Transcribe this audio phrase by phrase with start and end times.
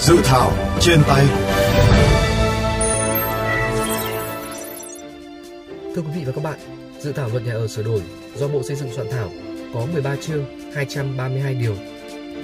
[0.00, 1.26] Dự thảo trên tay
[5.94, 6.58] Thưa quý vị và các bạn,
[7.00, 8.02] dự thảo luật nhà ở sửa đổi
[8.34, 9.30] do Bộ Xây dựng soạn thảo
[9.74, 10.44] có 13 chương,
[10.74, 11.76] 232 điều.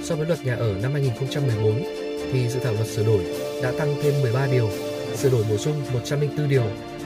[0.03, 1.83] So với luật nhà ở năm 2014
[2.31, 3.25] thì dự thảo luật sửa đổi
[3.63, 4.69] đã tăng thêm 13 điều,
[5.15, 6.63] sửa đổi bổ sung 104 điều,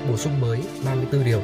[0.09, 1.41] bổ sung mới 34 điều.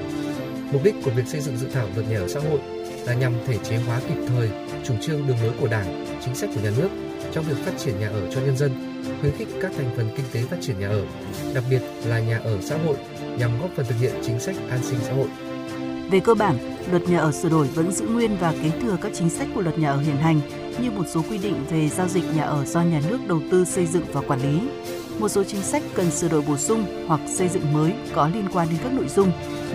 [0.71, 2.59] Mục đích của việc xây dựng dự thảo luật nhà ở xã hội
[3.05, 4.49] là nhằm thể chế hóa kịp thời
[4.83, 6.89] chủ trương đường lối của Đảng, chính sách của nhà nước
[7.31, 8.71] trong việc phát triển nhà ở cho nhân dân,
[9.21, 11.05] khuyến khích các thành phần kinh tế phát triển nhà ở,
[11.53, 12.95] đặc biệt là nhà ở xã hội
[13.37, 15.27] nhằm góp phần thực hiện chính sách an sinh xã hội.
[16.11, 16.55] Về cơ bản,
[16.91, 19.61] luật nhà ở sửa đổi vẫn giữ nguyên và kế thừa các chính sách của
[19.61, 20.41] luật nhà ở hiện hành
[20.81, 23.65] như một số quy định về giao dịch nhà ở do nhà nước đầu tư
[23.65, 24.59] xây dựng và quản lý.
[25.19, 28.47] Một số chính sách cần sửa đổi bổ sung hoặc xây dựng mới có liên
[28.53, 29.31] quan đến các nội dung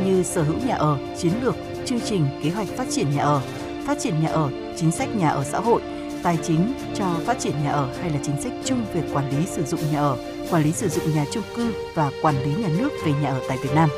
[0.06, 3.40] như sở hữu nhà ở, chiến lược, chương trình, kế hoạch phát triển nhà ở,
[3.86, 5.80] phát triển nhà ở, chính sách nhà ở xã hội,
[6.22, 9.46] tài chính cho phát triển nhà ở hay là chính sách chung về quản lý
[9.46, 10.16] sử dụng nhà ở,
[10.50, 13.40] quản lý sử dụng nhà chung cư và quản lý nhà nước về nhà ở
[13.48, 13.88] tại Việt Nam.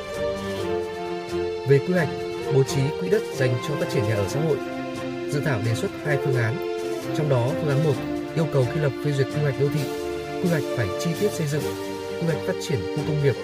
[1.69, 2.09] Về quy hoạch,
[2.55, 4.57] bố trí quỹ đất dành cho phát triển nhà ở xã hội,
[5.31, 6.57] dự thảo đề xuất hai phương án.
[7.17, 7.93] Trong đó, phương án 1
[8.35, 10.06] yêu cầu khi lập phê duyệt quy hoạch đô thị,
[10.43, 11.63] quy hoạch phải chi tiết xây dựng,
[12.21, 13.35] quy hoạch phát triển khu công nghiệp,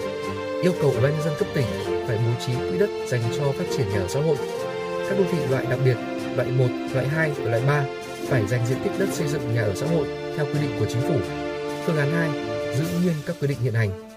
[0.61, 1.65] yêu cầu Ủy ban nhân dân cấp tỉnh
[2.07, 4.37] phải bố trí quỹ đất dành cho phát triển nhà ở xã hội.
[5.09, 5.97] Các đô thị loại đặc biệt,
[6.35, 7.85] loại 1, loại 2 và loại 3
[8.27, 10.85] phải dành diện tích đất xây dựng nhà ở xã hội theo quy định của
[10.85, 11.15] chính phủ.
[11.85, 12.29] Phương án 2
[12.75, 14.09] giữ nguyên các quy định hiện hành.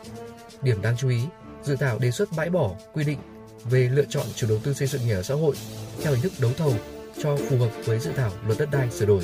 [0.62, 1.20] Điểm đáng chú ý,
[1.62, 3.18] dự thảo đề xuất bãi bỏ quy định
[3.64, 5.56] về lựa chọn chủ đầu tư xây dựng nhà ở xã hội
[6.02, 6.74] theo hình thức đấu thầu
[7.22, 9.22] cho phù hợp với dự thảo luật đất đai sửa đổi.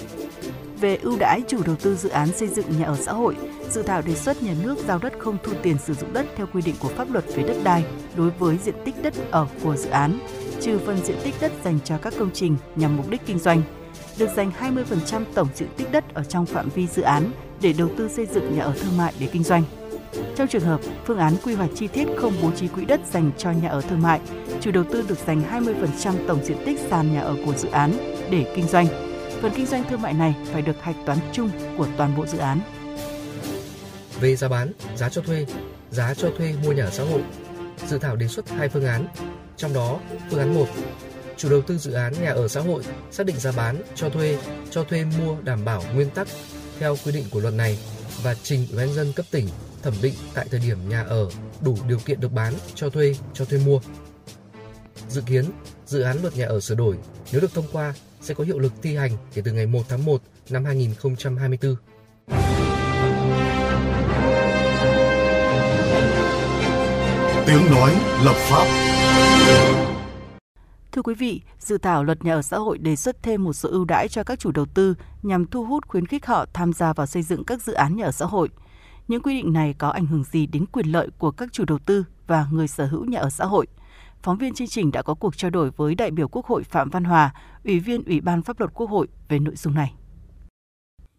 [0.82, 3.36] Về ưu đãi chủ đầu tư dự án xây dựng nhà ở xã hội,
[3.70, 6.46] dự thảo đề xuất nhà nước giao đất không thu tiền sử dụng đất theo
[6.52, 7.84] quy định của pháp luật về đất đai
[8.16, 10.18] đối với diện tích đất ở của dự án,
[10.60, 13.62] trừ phần diện tích đất dành cho các công trình nhằm mục đích kinh doanh,
[14.18, 17.88] được dành 20% tổng diện tích đất ở trong phạm vi dự án để đầu
[17.98, 19.62] tư xây dựng nhà ở thương mại để kinh doanh.
[20.36, 23.30] Trong trường hợp phương án quy hoạch chi tiết không bố trí quỹ đất dành
[23.38, 24.20] cho nhà ở thương mại,
[24.60, 27.92] chủ đầu tư được dành 20% tổng diện tích sàn nhà ở của dự án
[28.30, 29.11] để kinh doanh.
[29.42, 32.38] Phần kinh doanh thương mại này phải được hạch toán chung của toàn bộ dự
[32.38, 32.60] án.
[34.20, 35.46] Về giá bán, giá cho thuê,
[35.90, 37.22] giá cho thuê mua nhà xã hội,
[37.88, 39.06] dự thảo đề xuất hai phương án.
[39.56, 40.00] Trong đó,
[40.30, 40.66] phương án 1
[41.36, 44.38] chủ đầu tư dự án nhà ở xã hội xác định giá bán cho thuê,
[44.70, 46.28] cho thuê mua đảm bảo nguyên tắc
[46.78, 47.78] theo quy định của luật này
[48.22, 49.48] và trình Ủy ban dân cấp tỉnh
[49.82, 51.28] thẩm định tại thời điểm nhà ở
[51.60, 53.80] đủ điều kiện được bán, cho thuê, cho thuê mua.
[55.08, 55.44] Dự kiến,
[55.86, 56.96] dự án luật nhà ở sửa đổi
[57.32, 60.04] nếu được thông qua sẽ có hiệu lực thi hành kể từ ngày 1 tháng
[60.04, 61.76] 1 năm 2024.
[67.46, 67.92] Tiếng nói
[68.24, 68.66] lập pháp
[70.92, 73.68] Thưa quý vị, dự thảo luật nhà ở xã hội đề xuất thêm một số
[73.68, 76.92] ưu đãi cho các chủ đầu tư nhằm thu hút khuyến khích họ tham gia
[76.92, 78.48] vào xây dựng các dự án nhà ở xã hội.
[79.08, 81.78] Những quy định này có ảnh hưởng gì đến quyền lợi của các chủ đầu
[81.78, 83.66] tư và người sở hữu nhà ở xã hội?
[84.22, 86.90] Phóng viên chương trình đã có cuộc trao đổi với đại biểu Quốc hội Phạm
[86.90, 87.34] Văn Hòa,
[87.64, 89.94] Ủy viên Ủy ban Pháp luật Quốc hội về nội dung này.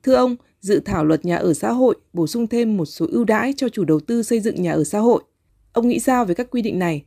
[0.03, 3.23] Thưa ông, dự thảo luật nhà ở xã hội bổ sung thêm một số ưu
[3.23, 5.23] đãi cho chủ đầu tư xây dựng nhà ở xã hội.
[5.73, 7.03] Ông nghĩ sao về các quy định này?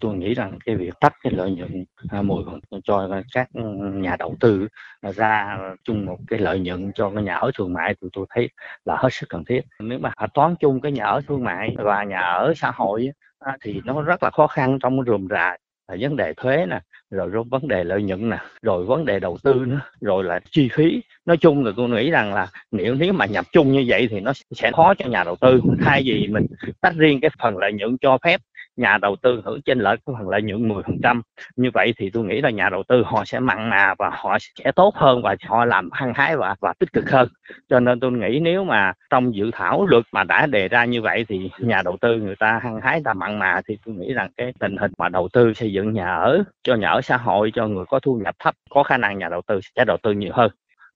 [0.00, 2.44] tôi nghĩ rằng cái việc tách cái lợi nhuận à, mười
[2.84, 3.48] cho các
[3.94, 4.68] nhà đầu tư
[5.16, 8.48] ra chung một cái lợi nhuận cho cái nhà ở thương mại thì tôi thấy
[8.84, 12.04] là hết sức cần thiết nếu mà toán chung cái nhà ở thương mại và
[12.04, 13.10] nhà ở xã hội
[13.40, 15.56] À, thì nó rất là khó khăn trong rườm rà
[15.86, 16.80] à, vấn đề thuế nè,
[17.10, 20.68] rồi vấn đề lợi nhuận nè, rồi vấn đề đầu tư nữa, rồi là chi
[20.72, 21.02] phí.
[21.26, 24.20] Nói chung là tôi nghĩ rằng là nếu nếu mà nhập chung như vậy thì
[24.20, 25.60] nó sẽ khó cho nhà đầu tư.
[25.80, 26.46] Thay vì mình
[26.80, 28.40] tách riêng cái phần lợi nhuận cho phép
[28.80, 31.20] nhà đầu tư hưởng trên lợi của phần lợi nhuận 10%
[31.56, 34.38] như vậy thì tôi nghĩ là nhà đầu tư họ sẽ mặn mà và họ
[34.40, 37.28] sẽ tốt hơn và họ làm hăng hái và và tích cực hơn.
[37.68, 41.02] Cho nên tôi nghĩ nếu mà trong dự thảo luật mà đã đề ra như
[41.02, 44.12] vậy thì nhà đầu tư người ta hăng hái ta mặn mà thì tôi nghĩ
[44.12, 47.16] rằng cái tình hình mà đầu tư xây dựng nhà ở cho nhà ở xã
[47.16, 49.96] hội, cho người có thu nhập thấp, có khả năng nhà đầu tư sẽ đầu
[50.02, 50.50] tư nhiều hơn.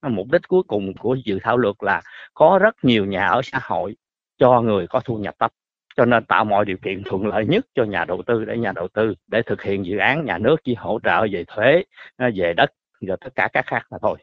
[0.09, 2.03] Mục đích cuối cùng của dự thảo luật là
[2.35, 3.97] có rất nhiều nhà ở xã hội
[4.39, 5.51] cho người có thu nhập thấp
[5.97, 8.73] cho nên tạo mọi điều kiện thuận lợi nhất cho nhà đầu tư để nhà
[8.73, 11.83] đầu tư để thực hiện dự án nhà nước chỉ hỗ trợ về thuế
[12.17, 14.19] à, về đất và tất cả các khác là thôi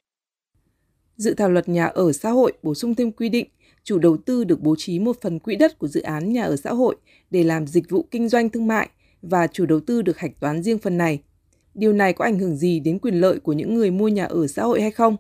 [1.22, 3.48] dự thảo luật nhà ở xã hội bổ sung thêm quy định,
[3.84, 6.56] chủ đầu tư được bố trí một phần quỹ đất của dự án nhà ở
[6.56, 6.96] xã hội
[7.30, 8.90] để làm dịch vụ kinh doanh thương mại
[9.22, 11.20] và chủ đầu tư được hạch toán riêng phần này.
[11.74, 14.48] Điều này có ảnh hưởng gì đến quyền lợi của những người mua nhà ở
[14.48, 15.18] xã hội hay không?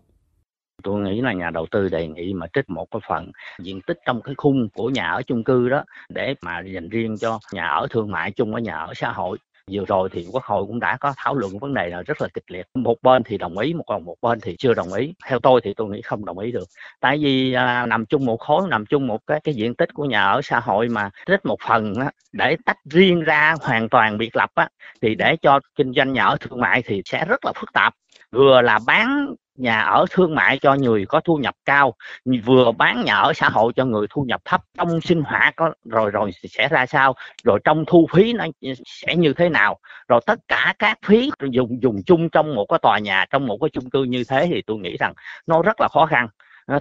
[0.83, 4.00] Tôi nghĩ là nhà đầu tư đề nghị mà trích một cái phần diện tích
[4.06, 7.68] trong cái khung của nhà ở chung cư đó để mà dành riêng cho nhà
[7.68, 9.38] ở thương mại chung với nhà ở xã hội.
[9.72, 12.28] Vừa rồi thì quốc hội cũng đã có thảo luận vấn đề là rất là
[12.33, 12.66] kịch liệt.
[12.74, 15.13] Một bên thì đồng ý một còn một bên thì chưa đồng ý.
[15.28, 16.68] Theo tôi thì tôi nghĩ không đồng ý được.
[17.00, 20.06] Tại vì à, nằm chung một khối nằm chung một cái cái diện tích của
[20.06, 24.18] nhà ở xã hội mà tích một phần á, để tách riêng ra hoàn toàn
[24.18, 24.69] biệt lập á,
[25.01, 27.94] thì để cho kinh doanh nhà ở thương mại thì sẽ rất là phức tạp.
[28.31, 31.94] Vừa là bán nhà ở thương mại cho người có thu nhập cao
[32.45, 35.74] vừa bán nhà ở xã hội cho người thu nhập thấp, trong sinh hoạt có
[35.86, 37.15] rồi rồi sẽ ra sao?
[37.44, 38.45] Rồi trong thu phí nó
[38.86, 39.80] sẽ như thế nào?
[40.07, 43.57] Rồi tất cả các phí dùng dùng chung trong một cái tòa nhà, trong một
[43.62, 45.13] cái chung cư như thế thì tôi nghĩ rằng
[45.48, 46.27] nó rất là khó khăn.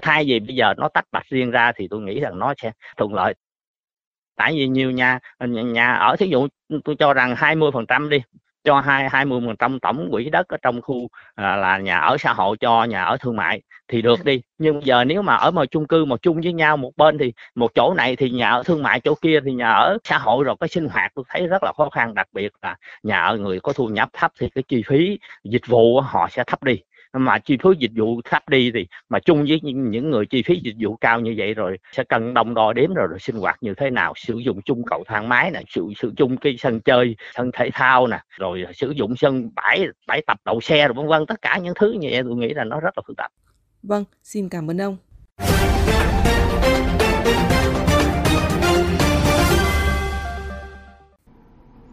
[0.02, 2.73] Thay vì bây giờ nó tách bạch riêng ra thì tôi nghĩ rằng nó sẽ
[2.96, 3.34] thuận lợi.
[4.37, 5.19] Tại vì nhiều nhà
[5.49, 6.49] nhà ở, thí dụ
[6.84, 8.19] tôi cho rằng 20 phần trăm đi
[8.64, 11.98] cho hai hai mươi phần trăm tổng quỹ đất ở trong khu à, là nhà
[11.98, 14.42] ở xã hội cho nhà ở thương mại thì được đi.
[14.58, 17.32] Nhưng giờ nếu mà ở một chung cư một chung với nhau một bên thì
[17.54, 20.44] một chỗ này thì nhà ở thương mại chỗ kia thì nhà ở xã hội
[20.44, 22.14] rồi cái sinh hoạt tôi thấy rất là khó khăn.
[22.14, 25.66] Đặc biệt là nhà ở người có thu nhập thấp thì cái chi phí dịch
[25.66, 26.76] vụ họ sẽ thấp đi
[27.12, 30.60] mà chi phí dịch vụ thấp đi thì mà chung với những người chi phí
[30.64, 33.56] dịch vụ cao như vậy rồi sẽ cần đồng đo đếm rồi, rồi sinh hoạt
[33.60, 36.80] như thế nào sử dụng chung cầu thang máy nè sử sử dụng cái sân
[36.80, 40.94] chơi sân thể thao nè rồi sử dụng sân bãi bãi tập đậu xe rồi
[40.94, 43.16] vân vân tất cả những thứ như vậy tôi nghĩ là nó rất là phức
[43.16, 43.30] tạp.
[43.82, 44.96] Vâng xin cảm ơn ông.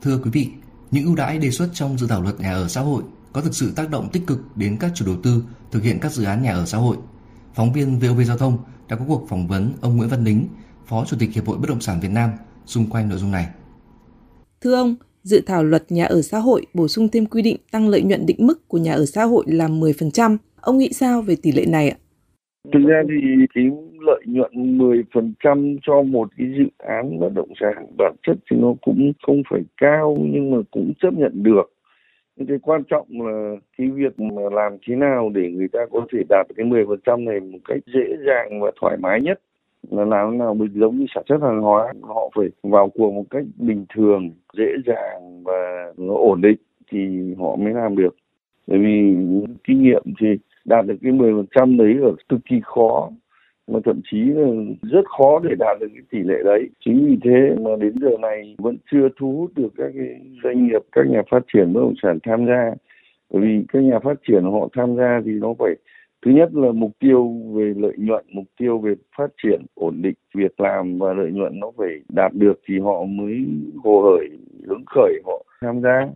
[0.02, 0.48] Thưa quý vị,
[0.92, 3.04] những ưu đãi đề xuất trong dự thảo luật nhà ở xã hội
[3.38, 6.12] có thực sự tác động tích cực đến các chủ đầu tư thực hiện các
[6.12, 6.98] dự án nhà ở xã hội.
[7.56, 8.58] Phóng viên VOV Giao thông
[8.90, 10.48] đã có cuộc phỏng vấn ông Nguyễn Văn Nính,
[10.86, 12.30] Phó Chủ tịch Hiệp hội Bất động sản Việt Nam
[12.66, 13.46] xung quanh nội dung này.
[14.62, 17.88] Thưa ông, dự thảo luật nhà ở xã hội bổ sung thêm quy định tăng
[17.88, 20.38] lợi nhuận định mức của nhà ở xã hội là 10%.
[20.62, 21.98] Ông nghĩ sao về tỷ lệ này ạ?
[22.74, 23.64] Thực ra thì cái
[24.00, 28.74] lợi nhuận 10% cho một cái dự án bất động sản bản chất thì nó
[28.82, 31.77] cũng không phải cao nhưng mà cũng chấp nhận được
[32.48, 36.24] cái quan trọng là cái việc mà làm thế nào để người ta có thể
[36.30, 39.42] đạt cái 10% này một cách dễ dàng và thoải mái nhất.
[39.90, 43.12] Là làm thế nào mình giống như sản xuất hàng hóa, họ phải vào cuộc
[43.12, 46.58] một cách bình thường, dễ dàng và nó ổn định
[46.92, 48.16] thì họ mới làm được.
[48.68, 49.16] Bởi vì
[49.64, 50.28] kinh nghiệm thì
[50.66, 53.10] đạt được cái 10% đấy là cực kỳ khó
[53.68, 54.48] mà thậm chí là
[54.82, 56.70] rất khó để đạt được cái tỷ lệ đấy.
[56.86, 60.68] Chính vì thế mà đến giờ này vẫn chưa thu hút được các cái doanh
[60.68, 62.72] nghiệp, các nhà phát triển bất động sản tham gia.
[63.30, 65.76] Bởi vì các nhà phát triển họ tham gia thì nó phải,
[66.26, 70.16] thứ nhất là mục tiêu về lợi nhuận, mục tiêu về phát triển, ổn định
[70.36, 73.46] việc làm và lợi nhuận nó phải đạt được thì họ mới
[73.84, 74.30] hồ hởi,
[74.68, 76.08] hứng khởi họ tham gia.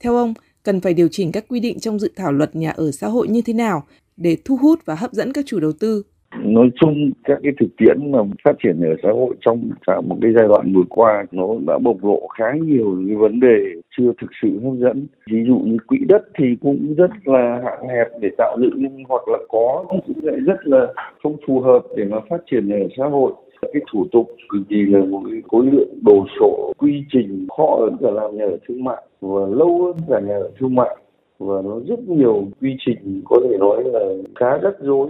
[0.00, 2.90] Theo ông, cần phải điều chỉnh các quy định trong dự thảo luật nhà ở
[2.90, 3.82] xã hội như thế nào
[4.16, 6.02] để thu hút và hấp dẫn các chủ đầu tư?
[6.42, 10.16] Nói chung các cái thực tiễn mà phát triển ở xã hội trong cả một
[10.22, 13.58] cái giai đoạn vừa qua nó đã bộc lộ khá nhiều cái vấn đề
[13.96, 15.06] chưa thực sự hấp dẫn.
[15.30, 19.28] Ví dụ như quỹ đất thì cũng rất là hạn hẹp để tạo dựng hoặc
[19.28, 20.92] là có cũng lại rất là
[21.22, 23.32] không phù hợp để mà phát triển ở xã hội.
[23.72, 27.76] Cái thủ tục cực kỳ là một cái khối lượng đồ sộ quy trình khó
[27.80, 30.96] hơn cả làm nhà ở thương mại và lâu hơn cả nhà ở thương mại.
[31.38, 34.00] Và nó rất nhiều quy trình có thể nói là
[34.34, 35.08] khá rắc rối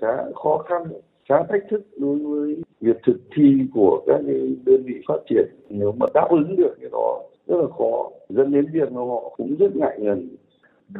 [0.00, 0.82] khá khó khăn
[1.28, 5.46] khá thách thức đối với việc thực thi của các cái đơn vị phát triển
[5.68, 9.34] nếu mà đáp ứng được cái đó rất là khó dẫn đến việc mà họ
[9.36, 10.28] cũng rất ngại ngần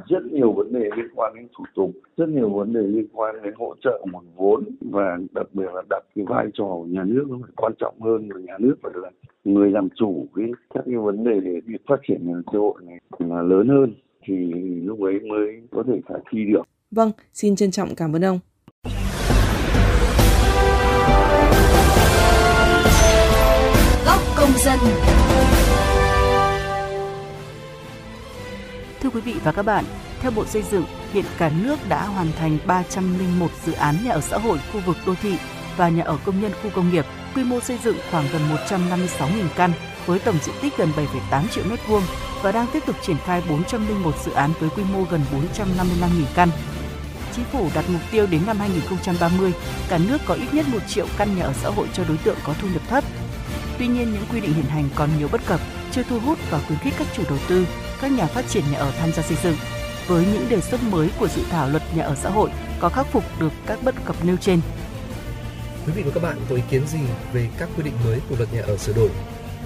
[0.08, 3.42] rất nhiều vấn đề liên quan đến thủ tục rất nhiều vấn đề liên quan
[3.42, 7.04] đến hỗ trợ nguồn vốn và đặc biệt là đặt cái vai trò của nhà
[7.04, 9.10] nước nó phải quan trọng hơn và nhà nước phải là
[9.44, 12.74] người làm chủ cái các cái vấn đề để việc phát triển nhà xã hội
[12.86, 14.34] này là lớn hơn thì
[14.84, 16.62] lúc ấy mới có thể khả thi được.
[16.90, 18.38] Vâng, xin trân trọng cảm ơn ông.
[24.36, 24.78] Công dân.
[29.00, 29.84] Thưa quý vị và các bạn,
[30.20, 34.20] theo Bộ Xây dựng, hiện cả nước đã hoàn thành 301 dự án nhà ở
[34.20, 35.36] xã hội khu vực đô thị
[35.76, 39.44] và nhà ở công nhân khu công nghiệp, quy mô xây dựng khoảng gần 156.000
[39.56, 39.72] căn
[40.06, 40.88] với tổng diện tích gần
[41.30, 42.02] 7,8 triệu mét vuông
[42.42, 45.20] và đang tiếp tục triển khai 401 dự án với quy mô gần
[45.56, 46.48] 455.000 căn.
[47.32, 49.52] Chính phủ đặt mục tiêu đến năm 2030,
[49.88, 52.36] cả nước có ít nhất 1 triệu căn nhà ở xã hội cho đối tượng
[52.44, 53.04] có thu nhập thấp
[53.80, 55.60] Tuy nhiên, những quy định hiện hành còn nhiều bất cập,
[55.92, 57.66] chưa thu hút và khuyến khích các chủ đầu tư,
[58.00, 59.56] các nhà phát triển nhà ở tham gia xây dựng.
[60.06, 63.06] Với những đề xuất mới của dự thảo luật nhà ở xã hội có khắc
[63.06, 64.60] phục được các bất cập nêu trên.
[65.86, 66.98] Quý vị và các bạn có ý kiến gì
[67.32, 69.10] về các quy định mới của luật nhà ở sửa đổi?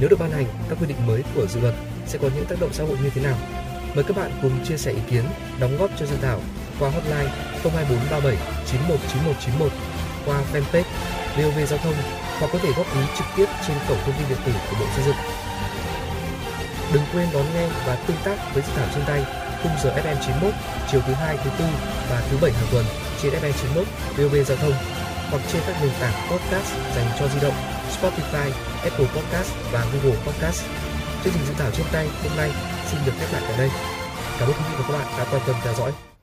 [0.01, 1.75] Nếu được ban hành, các quy định mới của dự luật
[2.07, 3.37] sẽ có những tác động xã hội như thế nào?
[3.95, 5.25] Mời các bạn cùng chia sẻ ý kiến,
[5.61, 6.41] đóng góp cho dự thảo
[6.79, 7.31] qua hotline
[7.63, 8.37] 02437
[8.73, 9.73] 919191
[10.27, 10.85] qua fanpage
[11.37, 14.39] VOV Giao thông hoặc có thể góp ý trực tiếp trên cổng thông tin điện
[14.47, 15.21] tử của Bộ Xây dựng.
[16.93, 19.25] Đừng quên đón nghe và tương tác với dự thảo trên tay
[19.63, 20.55] khung giờ FM 91
[20.91, 21.65] chiều thứ hai, thứ tư
[22.11, 22.85] và thứ bảy hàng tuần
[23.23, 23.87] trên FM 91
[24.17, 24.75] VOV Giao thông
[25.31, 27.55] hoặc trên các nền tảng podcast dành cho di động
[27.97, 28.51] Spotify,
[28.83, 30.65] Apple Podcast và Google Podcast.
[31.25, 32.51] Chương trình dự thảo trên tay hôm nay
[32.91, 33.71] xin được khép lại tại đây.
[34.39, 36.14] Cảm ơn quý vị và các bạn đã quan tâm theo dõi.